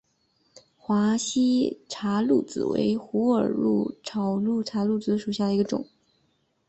[0.79, 3.53] 华西茶藨子为虎耳
[4.03, 5.87] 草科茶藨子属下的一个种。